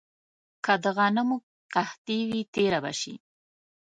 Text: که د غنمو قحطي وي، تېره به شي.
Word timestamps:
که 0.65 0.73
د 0.83 0.85
غنمو 0.97 1.37
قحطي 1.73 2.19
وي، 2.29 2.41
تېره 2.53 2.79
به 2.83 2.91
شي. 2.99 3.13